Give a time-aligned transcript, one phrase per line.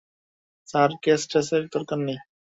[0.69, 2.19] Sir, কেসটেসের দরকার নেই।